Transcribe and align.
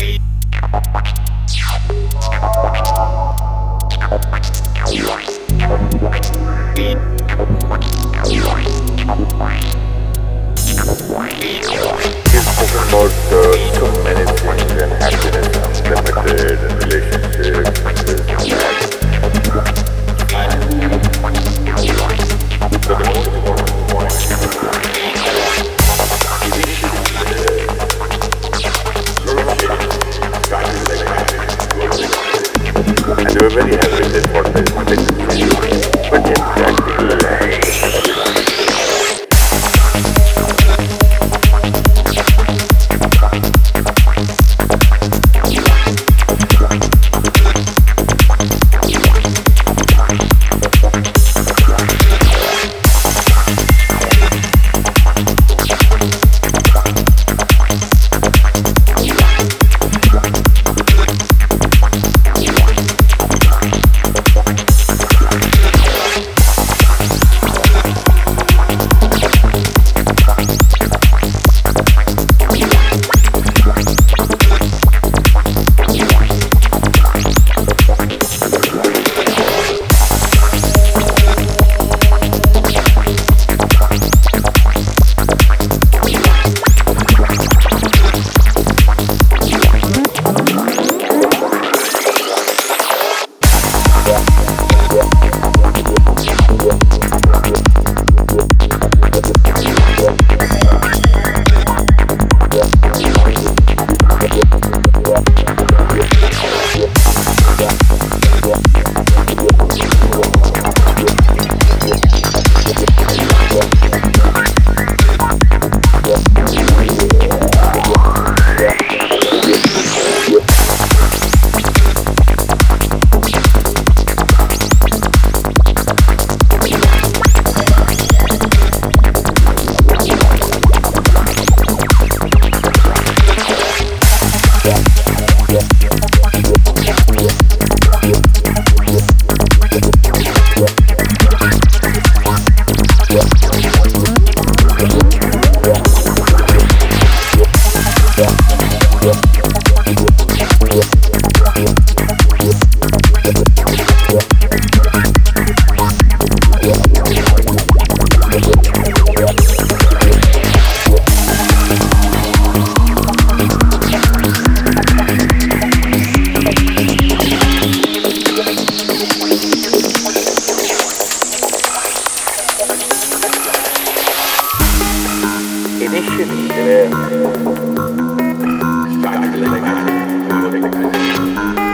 eight. 0.00 0.27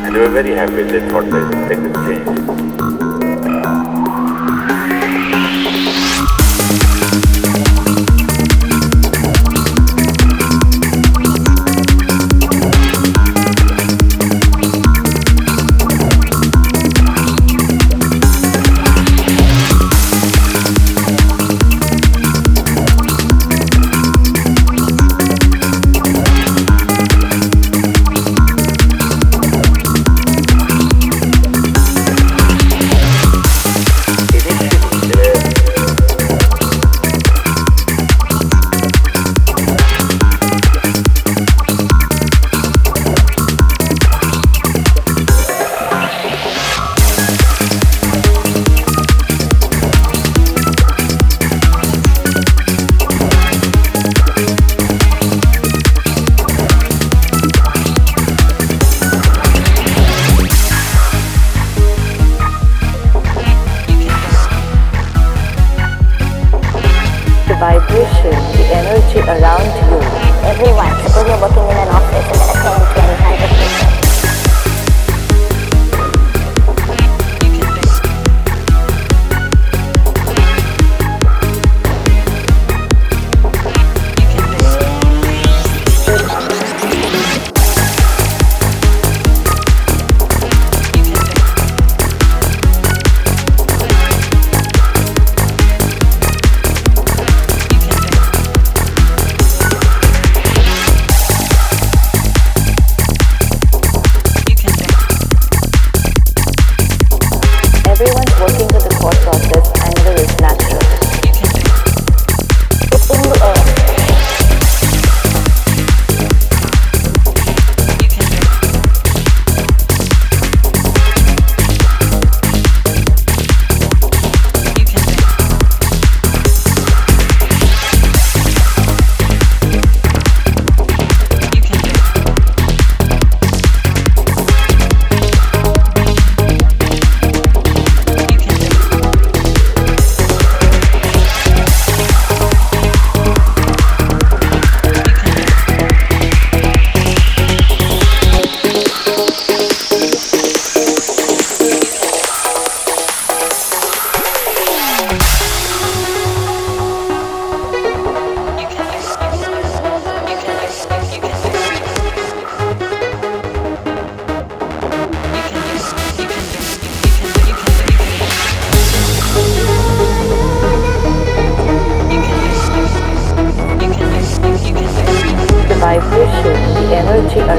And 0.04 0.14
they 0.14 0.20
were 0.20 0.28
very 0.28 0.50
happy. 0.54 0.82
They 0.82 1.08
thought 1.08 1.24
they 1.30 1.38
had 1.38 1.78
made 1.78 1.94
change. 1.94 2.83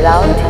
without 0.06 0.45